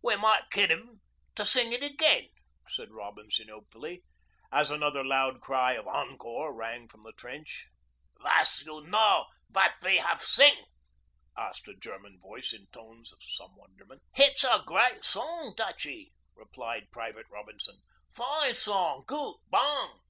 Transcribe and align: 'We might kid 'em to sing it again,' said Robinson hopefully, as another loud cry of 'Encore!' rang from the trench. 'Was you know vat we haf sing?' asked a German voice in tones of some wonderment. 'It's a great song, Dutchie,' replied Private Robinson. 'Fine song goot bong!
'We 0.00 0.16
might 0.16 0.44
kid 0.50 0.70
'em 0.70 1.02
to 1.34 1.44
sing 1.44 1.70
it 1.74 1.82
again,' 1.82 2.30
said 2.70 2.90
Robinson 2.90 3.48
hopefully, 3.50 4.02
as 4.50 4.70
another 4.70 5.04
loud 5.04 5.42
cry 5.42 5.72
of 5.72 5.86
'Encore!' 5.86 6.54
rang 6.54 6.88
from 6.88 7.02
the 7.02 7.12
trench. 7.12 7.66
'Was 8.18 8.62
you 8.64 8.80
know 8.86 9.26
vat 9.50 9.74
we 9.82 9.98
haf 9.98 10.22
sing?' 10.22 10.64
asked 11.36 11.68
a 11.68 11.74
German 11.76 12.18
voice 12.18 12.54
in 12.54 12.66
tones 12.68 13.12
of 13.12 13.18
some 13.22 13.54
wonderment. 13.56 14.00
'It's 14.16 14.42
a 14.44 14.64
great 14.66 15.04
song, 15.04 15.52
Dutchie,' 15.54 16.14
replied 16.34 16.90
Private 16.90 17.26
Robinson. 17.28 17.82
'Fine 18.08 18.54
song 18.54 19.04
goot 19.06 19.36
bong! 19.50 20.00